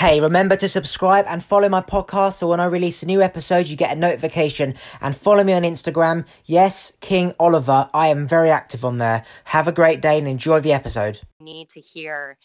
[0.00, 3.66] Hey, remember to subscribe and follow my podcast so when I release a new episode,
[3.66, 4.74] you get a notification.
[5.02, 6.26] And follow me on Instagram.
[6.46, 7.86] Yes, King Oliver.
[7.92, 9.26] I am very active on there.
[9.44, 11.20] Have a great day and enjoy the episode.
[11.38, 12.38] Need to hear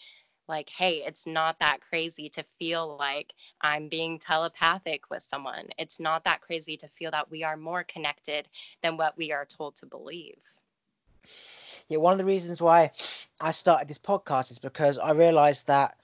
[0.46, 3.32] like, hey, it's not that crazy to feel like
[3.62, 5.68] I'm being telepathic with someone.
[5.78, 8.50] It's not that crazy to feel that we are more connected
[8.82, 10.42] than what we are told to believe.
[11.88, 12.90] Yeah, one of the reasons why
[13.40, 15.96] I started this podcast is because I realized that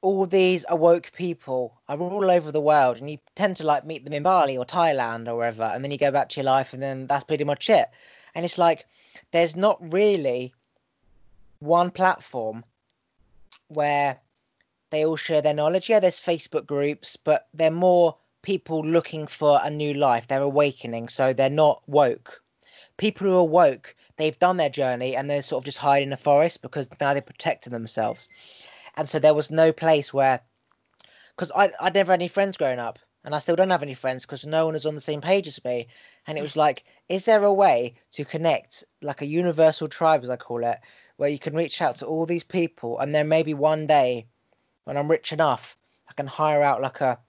[0.00, 4.04] all these awoke people are all over the world, and you tend to like meet
[4.04, 6.72] them in Bali or Thailand or wherever, and then you go back to your life,
[6.72, 7.88] and then that's pretty much it.
[8.34, 8.86] And it's like
[9.32, 10.54] there's not really
[11.58, 12.64] one platform
[13.68, 14.18] where
[14.90, 15.90] they all share their knowledge.
[15.90, 20.28] Yeah, there's Facebook groups, but they're more people looking for a new life.
[20.28, 22.40] They're awakening, so they're not woke.
[22.96, 26.10] People who are woke, they've done their journey and they're sort of just hiding in
[26.10, 28.28] the forest because now they're protecting themselves
[28.98, 30.40] and so there was no place where
[31.30, 33.94] because I I never had any friends growing up, and I still don't have any
[33.94, 35.86] friends because no one is on the same page as me.
[36.26, 40.30] And it was like, is there a way to connect like a universal tribe, as
[40.30, 40.78] I call it,
[41.16, 44.26] where you can reach out to all these people, and then maybe one day,
[44.82, 47.20] when I'm rich enough, I can hire out like a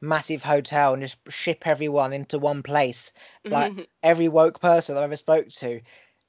[0.00, 3.12] massive hotel and just ship everyone into one place,
[3.44, 5.82] like every woke person I've ever spoke to,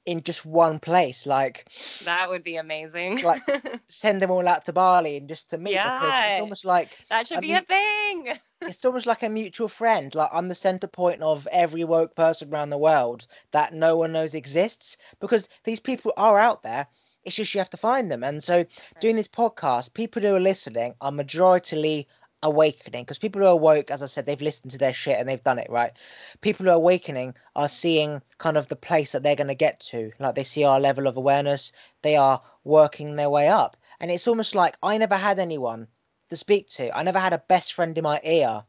[0.06, 1.26] in just one place.
[1.26, 1.68] Like
[2.04, 3.22] that would be amazing.
[3.22, 3.42] like
[3.88, 5.74] send them all out to Bali and just to meet.
[5.74, 8.38] Yeah, it's almost like that should be a thing.
[8.62, 10.14] it's almost like a mutual friend.
[10.14, 14.12] Like I'm the center point of every woke person around the world that no one
[14.12, 16.86] knows exists because these people are out there.
[17.24, 18.24] It's just you have to find them.
[18.24, 18.66] And so,
[19.00, 22.06] doing this podcast, people who are listening are majoritarily
[22.42, 25.28] awakening because people who are woke as i said they've listened to their shit and
[25.28, 25.92] they've done it right?
[26.40, 29.80] People who are awakening are seeing kind of the place that they're going to get
[29.80, 33.76] to like they see our level of awareness they are working their way up.
[34.00, 35.86] And it's almost like i never had anyone
[36.30, 38.64] to speak to i never had a best friend in my ear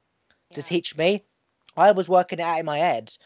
[0.53, 1.23] to teach me.
[1.75, 3.17] I was working it out in my head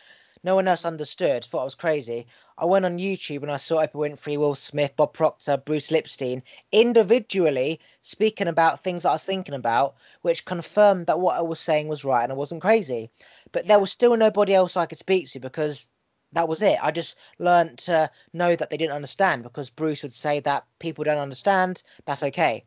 [0.43, 2.27] no one else understood, thought I was crazy.
[2.57, 6.43] I went on YouTube and I saw Oprah Winfrey, Will Smith, Bob Proctor, Bruce Lipton
[6.71, 11.87] individually speaking about things I was thinking about, which confirmed that what I was saying
[11.87, 13.09] was right and I wasn't crazy.
[13.51, 13.69] But yeah.
[13.69, 15.87] there was still nobody else I could speak to because
[16.33, 16.77] that was it.
[16.83, 21.03] I just learned to know that they didn't understand because Bruce would say that people
[21.03, 22.65] don't understand, that's okay.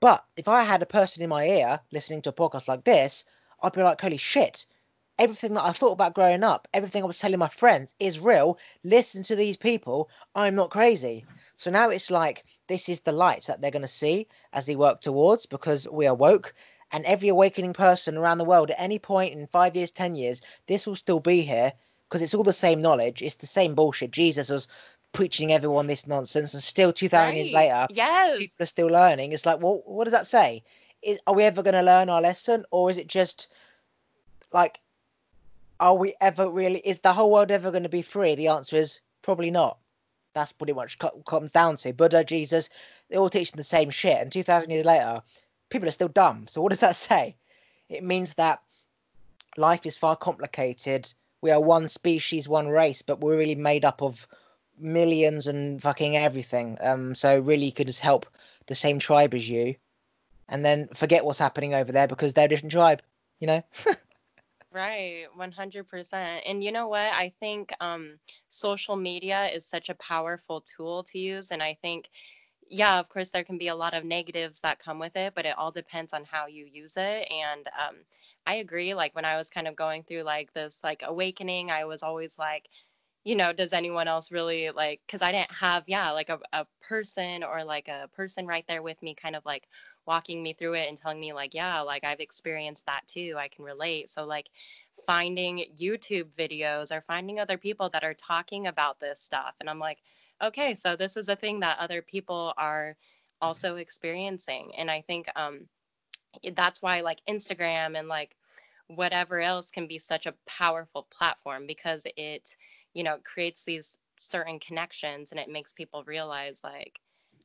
[0.00, 3.24] But if I had a person in my ear listening to a podcast like this,
[3.62, 4.66] I'd be like, holy shit,
[5.18, 8.58] everything that I thought about growing up, everything I was telling my friends is real.
[8.84, 10.08] Listen to these people.
[10.34, 11.24] I'm not crazy.
[11.56, 14.76] So now it's like this is the light that they're going to see as they
[14.76, 16.54] work towards because we are woke.
[16.90, 20.42] And every awakening person around the world at any point in five years, 10 years,
[20.66, 21.72] this will still be here
[22.08, 23.22] because it's all the same knowledge.
[23.22, 24.10] It's the same bullshit.
[24.10, 24.68] Jesus was
[25.12, 27.36] preaching everyone this nonsense, and still 2,000 right.
[27.36, 28.38] years later, yes.
[28.38, 29.32] people are still learning.
[29.32, 30.62] It's like, well, what does that say?
[31.02, 33.48] Is, are we ever going to learn our lesson, or is it just
[34.52, 34.80] like
[35.82, 36.78] are we ever really?
[36.78, 38.36] Is the whole world ever going to be free?
[38.36, 39.78] The answer is probably not.
[40.32, 42.70] That's pretty much comes down to Buddha, Jesus.
[43.10, 45.20] They're all teaching the same shit, and two thousand years later,
[45.70, 46.46] people are still dumb.
[46.48, 47.34] So what does that say?
[47.88, 48.62] It means that
[49.56, 51.12] life is far complicated.
[51.42, 54.28] We are one species, one race, but we're really made up of
[54.78, 56.78] millions and fucking everything.
[56.80, 58.26] Um, so really, you could just help
[58.68, 59.74] the same tribe as you,
[60.48, 63.02] and then forget what's happening over there because they're a different tribe.
[63.40, 63.62] You know.
[64.72, 66.44] Right, 100%.
[66.46, 67.12] And you know what?
[67.12, 68.18] I think um,
[68.48, 71.50] social media is such a powerful tool to use.
[71.50, 72.08] And I think,
[72.68, 75.44] yeah, of course, there can be a lot of negatives that come with it, but
[75.44, 77.30] it all depends on how you use it.
[77.30, 77.96] And um,
[78.46, 78.94] I agree.
[78.94, 82.38] Like when I was kind of going through like this like awakening, I was always
[82.38, 82.68] like,
[83.24, 86.66] you know, does anyone else really like, because I didn't have, yeah, like a, a
[86.80, 89.68] person or like a person right there with me, kind of like
[90.06, 93.34] walking me through it and telling me, like, yeah, like I've experienced that too.
[93.38, 94.10] I can relate.
[94.10, 94.48] So, like,
[95.06, 99.54] finding YouTube videos or finding other people that are talking about this stuff.
[99.60, 99.98] And I'm like,
[100.42, 102.96] okay, so this is a thing that other people are
[103.40, 104.72] also experiencing.
[104.76, 105.66] And I think um,
[106.54, 108.36] that's why, like, Instagram and like
[108.88, 112.56] whatever else can be such a powerful platform because it
[112.94, 117.00] you know creates these certain connections and it makes people realize like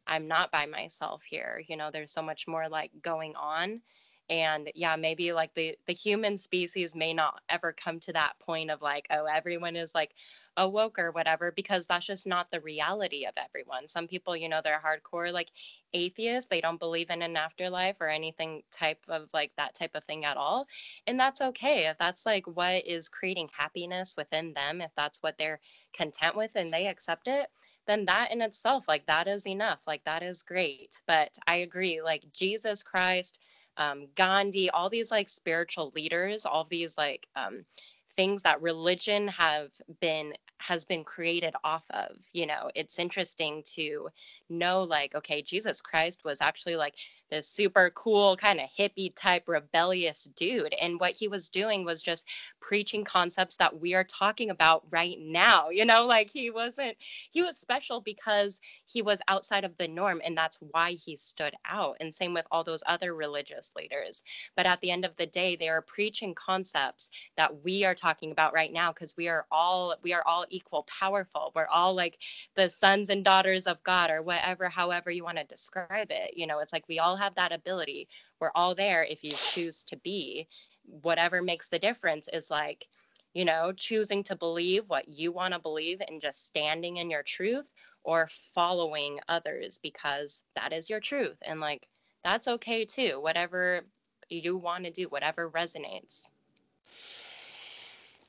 [0.07, 3.81] i'm not by myself here you know there's so much more like going on
[4.29, 8.69] and yeah maybe like the the human species may not ever come to that point
[8.69, 10.13] of like oh everyone is like
[10.57, 13.87] awoke or whatever because that's just not the reality of everyone.
[13.87, 15.51] Some people you know they're hardcore like
[15.93, 16.49] atheists.
[16.49, 20.25] They don't believe in an afterlife or anything type of like that type of thing
[20.25, 20.67] at all.
[21.05, 25.37] And that's okay if that's like what is creating happiness within them if that's what
[25.37, 25.59] they're
[25.93, 27.47] content with and they accept it
[27.85, 31.01] then that in itself like that is enough like that is great.
[31.07, 33.39] But i agree like jesus christ
[33.77, 37.63] um, gandhi all these like spiritual leaders all these like um,
[38.11, 39.69] things that religion have
[40.01, 44.09] been has been created off of you know it's interesting to
[44.49, 46.95] know like okay jesus christ was actually like
[47.29, 52.01] this super cool kind of hippie type rebellious dude and what he was doing was
[52.01, 52.25] just
[52.59, 56.95] preaching concepts that we are talking about right now you know like he wasn't
[57.31, 61.53] he was special because he was outside of the norm and that's why he stood
[61.65, 64.23] out and same with all those other religious leaders.
[64.55, 68.31] But at the end of the day they are preaching concepts that we are talking
[68.31, 71.51] about right now because we are all we are all equal powerful.
[71.55, 72.17] We're all like
[72.55, 76.47] the sons and daughters of god or whatever however you want to describe it you
[76.47, 78.07] know it's like we all have that ability.
[78.39, 80.47] We're all there if you choose to be.
[80.85, 82.87] Whatever makes the difference is like,
[83.33, 87.23] you know, choosing to believe what you want to believe and just standing in your
[87.23, 87.71] truth
[88.03, 91.37] or following others because that is your truth.
[91.41, 91.87] And like,
[92.23, 93.19] that's okay too.
[93.21, 93.81] Whatever
[94.29, 96.23] you want to do, whatever resonates.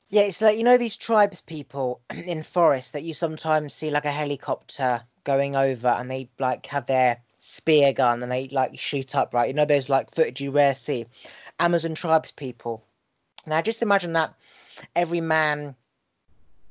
[0.09, 4.05] Yeah, it's like you know these tribes people in forests that you sometimes see like
[4.05, 9.15] a helicopter going over and they like have their spear gun and they like shoot
[9.15, 9.47] up, right?
[9.47, 11.05] You know those like footage you rare see.
[11.59, 12.83] Amazon tribes people.
[13.47, 14.35] Now just imagine that
[14.95, 15.75] every man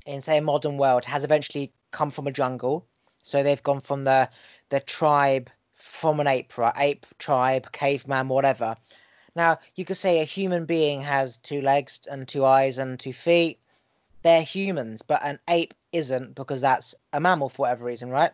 [0.06, 2.86] in say a modern world has eventually come from a jungle.
[3.22, 4.30] So they've gone from the
[4.70, 6.74] the tribe from an ape, right?
[6.76, 8.76] Ape tribe, caveman, whatever.
[9.34, 13.12] Now you could say a human being has two legs and two eyes and two
[13.12, 13.58] feet.
[14.22, 18.32] They're humans, but an ape isn't because that's a mammal for whatever reason, right?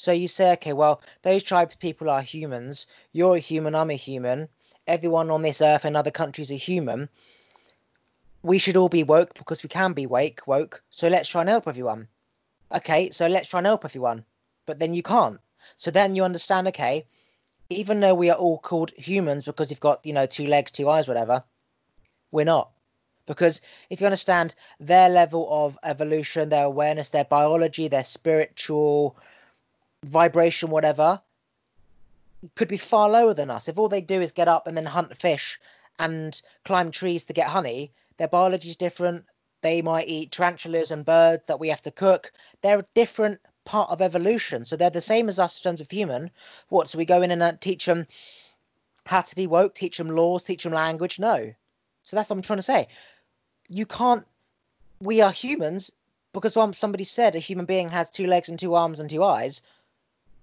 [0.00, 2.86] So you say, okay, well, those tribes people are humans.
[3.10, 3.74] You're a human.
[3.74, 4.48] I'm a human.
[4.86, 7.08] Everyone on this earth and other countries are human.
[8.44, 10.84] We should all be woke because we can be wake woke.
[10.88, 12.06] So let's try and help everyone.
[12.70, 14.24] Okay, so let's try and help everyone.
[14.66, 15.40] But then you can't.
[15.76, 17.04] So then you understand, okay,
[17.68, 20.88] even though we are all called humans because we've got, you know, two legs, two
[20.88, 21.42] eyes, whatever,
[22.30, 22.70] we're not.
[23.26, 23.60] Because
[23.90, 29.16] if you understand their level of evolution, their awareness, their biology, their spiritual
[30.04, 31.20] vibration, whatever,
[32.54, 33.68] could be far lower than us.
[33.68, 35.58] If all they do is get up and then hunt fish
[35.98, 39.24] and climb trees to get honey, their biology is different.
[39.62, 42.32] They might eat tarantulas and birds that we have to cook.
[42.62, 44.64] They're a different part of evolution.
[44.64, 46.30] So they're the same as us in terms of human.
[46.68, 46.88] What?
[46.88, 48.06] So we go in and uh, teach them
[49.06, 51.18] how to be woke, teach them laws, teach them language?
[51.18, 51.52] No.
[52.02, 52.88] So that's what I'm trying to say.
[53.68, 54.24] You can't.
[55.00, 55.90] We are humans
[56.32, 59.60] because somebody said a human being has two legs and two arms and two eyes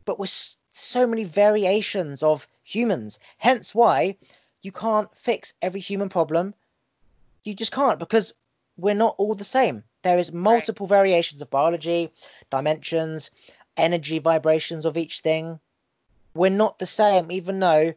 [0.06, 3.19] but with so many variations of humans.
[3.38, 4.18] Hence why
[4.62, 6.54] you can't fix every human problem.
[7.44, 8.34] You just can't because
[8.78, 9.84] we're not all the same.
[10.04, 10.98] There is multiple right.
[10.98, 12.12] variations of biology,
[12.50, 13.31] dimensions,
[13.78, 15.60] energy vibrations of each thing.
[16.34, 17.94] We're not the same, even though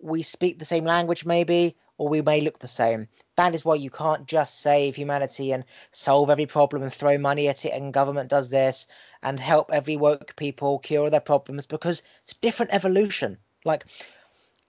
[0.00, 3.08] we speak the same language, maybe, or we may look the same.
[3.36, 7.48] That is why you can't just save humanity and solve every problem and throw money
[7.48, 8.86] at it and government does this
[9.22, 13.38] and help every woke people cure their problems because it's a different evolution.
[13.64, 13.84] Like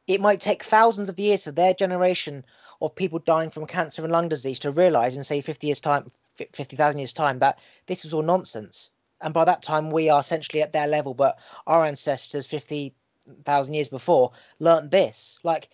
[0.07, 2.45] it might take thousands of years for their generation
[2.81, 6.11] of people dying from cancer and lung disease to realize in say 50 years time
[6.35, 7.57] 50,000 years time that
[7.87, 8.91] this was all nonsense.
[9.21, 13.89] And by that time we are essentially at their level but our ancestors 50,000 years
[13.89, 15.39] before learnt this.
[15.43, 15.69] Like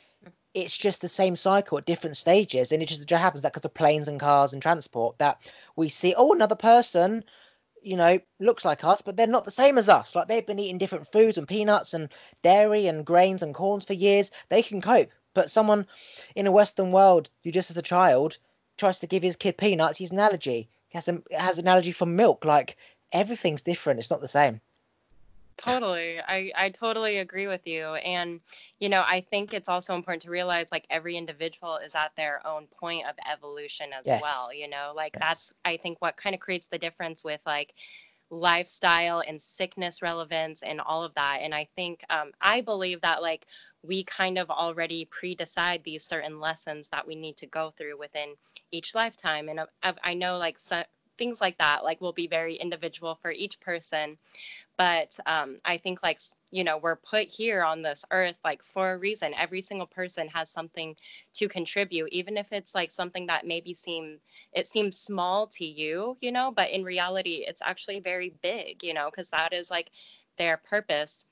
[0.54, 3.74] it's just the same cycle at different stages and it just happens that because of
[3.74, 5.40] planes and cars and transport that
[5.76, 7.24] we see oh another person
[7.82, 10.16] you know looks like us but they're not the same as us.
[10.16, 12.10] Like they've been eating different foods and peanuts and
[12.42, 14.32] dairy and grains and corns for years.
[14.50, 15.88] They can cope but someone
[16.36, 18.38] in a western world who just as a child
[18.78, 20.70] tries to give his kid peanuts he's an allergy.
[20.90, 22.46] He has, has an allergy for milk.
[22.46, 22.78] Like
[23.12, 24.00] everything's different.
[24.00, 24.62] It's not the same
[25.58, 28.42] totally i i totally agree with you and
[28.80, 32.46] you know i think it's also important to realize like every individual is at their
[32.46, 34.22] own point of evolution as yes.
[34.22, 35.22] well you know like yes.
[35.22, 37.74] that's i think what kind of creates the difference with like
[38.32, 43.22] lifestyle and sickness relevance and all of that and i think um, i believe that
[43.22, 43.46] like
[43.84, 48.34] we kind of already pre-decide these certain lessons that we need to go through within
[48.72, 50.82] each lifetime and i, I know like so,
[51.18, 54.18] things like that like will be very individual for each person.
[54.78, 56.20] But um, i think like
[56.52, 59.34] you know we're put here on this earth like for a reason.
[59.36, 60.96] Every single person has something
[61.36, 64.20] to contribute even if it's like something that maybe seem
[64.54, 68.94] it seems small to you you know but in reality it's actually very big you
[68.94, 69.92] know because that is like
[70.38, 71.26] their purpose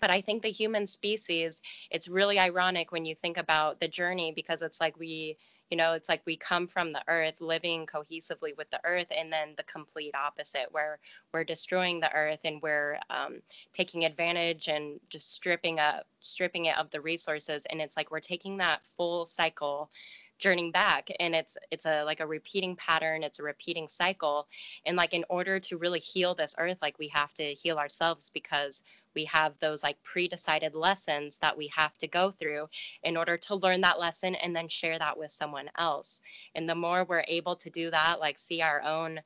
[0.00, 4.32] but i think the human species it's really ironic when you think about the journey
[4.34, 5.36] because it's like we
[5.70, 9.32] you know it's like we come from the earth living cohesively with the earth and
[9.32, 10.98] then the complete opposite where
[11.32, 13.40] we're destroying the earth and we're um,
[13.72, 17.66] taking advantage and just stripping up stripping it of the resources.
[17.70, 19.90] And it's like we're taking that full cycle
[20.38, 24.46] journeying back and it's it's a like a repeating pattern it's a repeating cycle
[24.86, 28.30] and like in order to really heal this earth like we have to heal ourselves
[28.32, 28.82] because
[29.18, 32.68] we have those like pre-decided lessons that we have to go through
[33.02, 36.20] in order to learn that lesson and then share that with someone else.
[36.54, 39.20] And the more we're able to do that like see our own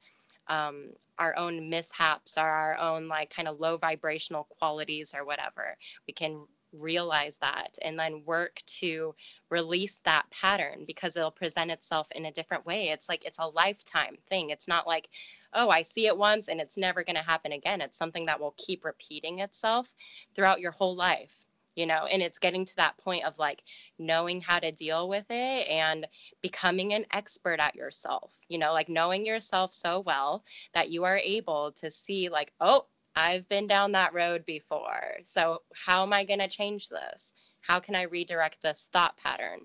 [0.48, 5.76] um, our own mishaps or our own like kind of low vibrational qualities or whatever
[6.06, 6.46] we can
[6.80, 9.14] realize that and then work to
[9.50, 12.88] release that pattern because it'll present itself in a different way.
[12.88, 14.50] It's like it's a lifetime thing.
[14.50, 15.08] It's not like,
[15.52, 17.80] oh, I see it once and it's never going to happen again.
[17.80, 19.92] It's something that will keep repeating itself
[20.34, 23.62] throughout your whole life you know and it's getting to that point of like
[23.98, 26.06] knowing how to deal with it and
[26.42, 31.16] becoming an expert at yourself you know like knowing yourself so well that you are
[31.16, 35.18] able to see like oh I've been down that road before.
[35.24, 37.32] So, how am I going to change this?
[37.60, 39.60] How can I redirect this thought pattern?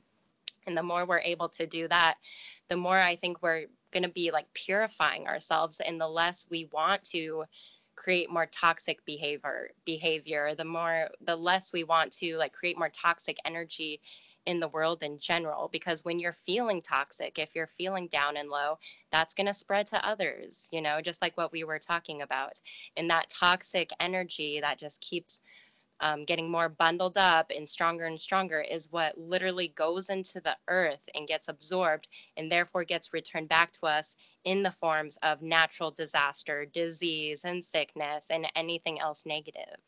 [0.66, 2.16] And the more we're able to do that,
[2.68, 6.70] the more I think we're going to be like purifying ourselves and the less we
[6.72, 7.46] want to
[7.96, 12.90] create more toxic behavior behavior the more the less we want to like create more
[12.90, 14.00] toxic energy
[14.48, 18.50] in the world in general because when you're feeling toxic if you're feeling down and
[18.50, 18.80] low
[19.12, 22.60] that's going to spread to others you know just like what we were talking about
[22.96, 25.42] and that toxic energy that just keeps
[26.00, 30.56] um, getting more bundled up and stronger and stronger is what literally goes into the
[30.68, 35.42] earth and gets absorbed and therefore gets returned back to us in the forms of
[35.42, 39.80] natural disaster, disease, and sickness, and anything else negative.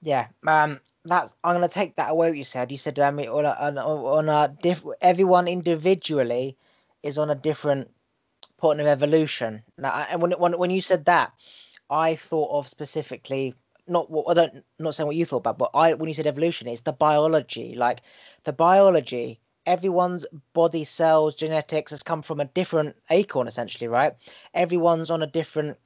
[0.00, 2.28] Yeah, um, that's I'm gonna take that away.
[2.30, 2.70] What you said.
[2.70, 6.56] You said um, on a, on, on a diff- everyone individually
[7.02, 7.90] is on a different
[8.58, 9.62] point of evolution.
[9.78, 11.32] Now, and when when when you said that,
[11.90, 13.54] I thought of specifically
[13.88, 16.26] not what I don't not saying what you thought about, but I when you said
[16.26, 17.74] evolution, it's the biology.
[17.74, 18.02] Like
[18.44, 24.14] the biology, everyone's body cells, genetics has come from a different acorn, essentially, right?
[24.54, 25.78] Everyone's on a different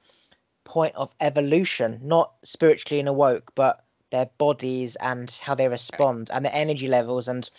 [0.65, 6.45] point of evolution, not spiritually and awoke, but their bodies and how they respond and
[6.45, 7.49] their energy levels and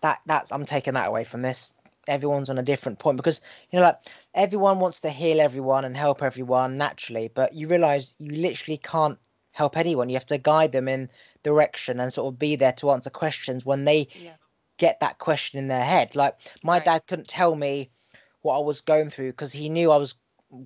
[0.00, 1.74] that that's I'm taking that away from this.
[2.06, 3.40] Everyone's on a different point because
[3.70, 3.98] you know like
[4.34, 9.18] everyone wants to heal everyone and help everyone naturally, but you realize you literally can't
[9.52, 10.08] help anyone.
[10.08, 11.10] You have to guide them in
[11.42, 14.32] direction and sort of be there to answer questions when they yeah.
[14.78, 16.14] get that question in their head.
[16.14, 16.84] Like my right.
[16.84, 17.90] dad couldn't tell me
[18.42, 20.16] what I was going through because he knew I was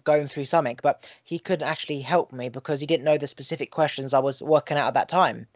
[0.05, 3.71] going through something, but he couldn't actually help me because he didn't know the specific
[3.71, 5.47] questions I was working out at that time.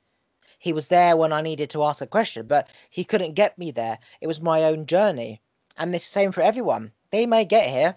[0.59, 3.71] He was there when I needed to ask a question, but he couldn't get me
[3.71, 3.99] there.
[4.21, 5.41] It was my own journey.
[5.77, 6.93] And it's the same for everyone.
[7.11, 7.97] They may get here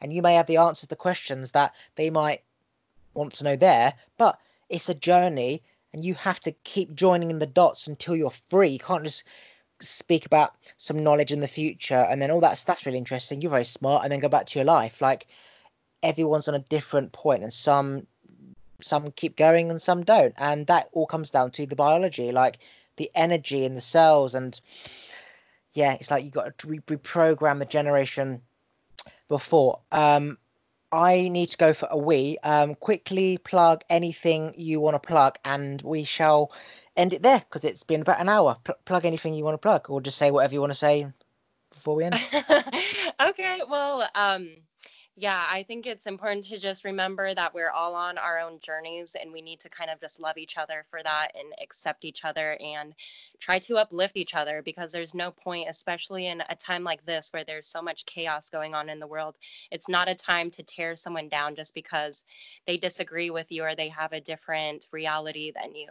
[0.00, 2.42] and you may have the answer to the questions that they might
[3.14, 5.62] want to know there, but it's a journey
[5.92, 8.70] and you have to keep joining in the dots until you're free.
[8.70, 9.24] You can't just
[9.80, 13.40] speak about some knowledge in the future and then oh that's that's really interesting.
[13.40, 15.00] You're very smart and then go back to your life.
[15.00, 15.26] Like
[16.02, 18.06] everyone's on a different point and some
[18.80, 20.34] some keep going and some don't.
[20.38, 22.58] And that all comes down to the biology like
[22.96, 24.34] the energy in the cells.
[24.34, 24.60] And
[25.74, 28.42] yeah it's like you got to reprogram the generation
[29.28, 29.80] before.
[29.92, 30.38] Um
[30.90, 32.38] I need to go for a wee.
[32.42, 36.50] Um, quickly plug anything you want to plug, and we shall
[36.98, 38.58] end it there because it's been about an hour.
[38.84, 41.06] Plug anything you want to plug, or just say whatever you want to say
[41.72, 42.14] before we end.
[43.20, 44.50] okay, well, um,
[45.20, 49.16] yeah, I think it's important to just remember that we're all on our own journeys
[49.20, 52.24] and we need to kind of just love each other for that and accept each
[52.24, 52.94] other and
[53.38, 57.28] try to uplift each other because there's no point, especially in a time like this
[57.32, 59.36] where there's so much chaos going on in the world.
[59.70, 62.24] It's not a time to tear someone down just because
[62.66, 65.88] they disagree with you or they have a different reality than you.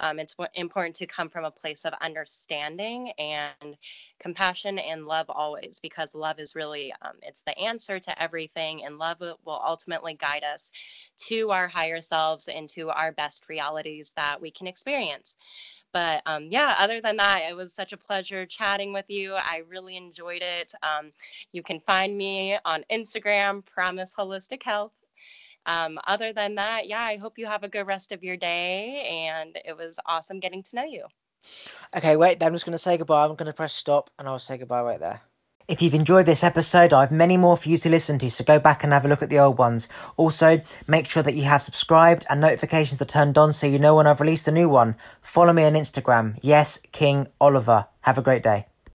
[0.00, 3.76] Um, it's important to come from a place of understanding and
[4.18, 8.98] compassion and love always because love is really um, it's the answer to everything and
[8.98, 10.70] love will ultimately guide us
[11.16, 15.36] to our higher selves and to our best realities that we can experience
[15.92, 19.34] but um, yeah, other than that, it was such a pleasure chatting with you.
[19.34, 20.72] I really enjoyed it.
[20.82, 21.12] Um,
[21.52, 24.92] you can find me on Instagram, Promise Holistic Health.
[25.66, 29.28] Um, other than that, yeah, I hope you have a good rest of your day.
[29.28, 31.04] And it was awesome getting to know you.
[31.96, 33.24] Okay, wait, I'm just going to say goodbye.
[33.24, 35.20] I'm going to press stop and I'll say goodbye right there.
[35.70, 38.42] If you've enjoyed this episode, I have many more for you to listen to, so
[38.42, 39.86] go back and have a look at the old ones.
[40.16, 43.94] Also, make sure that you have subscribed and notifications are turned on so you know
[43.94, 44.96] when I've released a new one.
[45.22, 46.40] Follow me on Instagram.
[46.42, 47.86] Yes, King Oliver.
[48.00, 48.66] Have a great day.